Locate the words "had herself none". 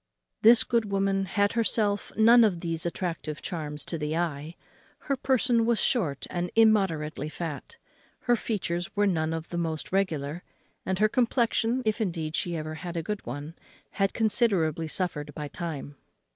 1.25-2.43